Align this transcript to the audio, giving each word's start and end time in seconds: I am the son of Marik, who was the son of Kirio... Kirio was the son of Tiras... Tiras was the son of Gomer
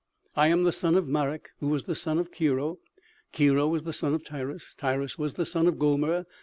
I 0.35 0.47
am 0.47 0.63
the 0.63 0.71
son 0.71 0.95
of 0.95 1.07
Marik, 1.07 1.49
who 1.59 1.67
was 1.67 1.83
the 1.83 1.93
son 1.93 2.17
of 2.17 2.31
Kirio... 2.31 2.79
Kirio 3.31 3.67
was 3.69 3.83
the 3.83 3.93
son 3.93 4.15
of 4.15 4.23
Tiras... 4.23 4.73
Tiras 4.75 5.19
was 5.19 5.35
the 5.35 5.45
son 5.45 5.67
of 5.67 5.77
Gomer 5.77 6.25